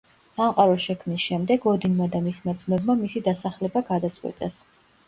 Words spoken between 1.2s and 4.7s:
შემდეგ, ოდინმა და მისმა ძმებმა მისი დასახლება გადაწყვიტეს.